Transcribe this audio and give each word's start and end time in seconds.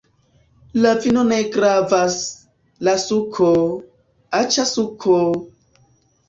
La 0.85 0.93
vino 1.01 1.25
ne 1.31 1.37
gravas! 1.55 2.15
la 2.87 2.95
suko! 3.03 3.51
aĉa 4.41 4.67
suko! 4.73 5.21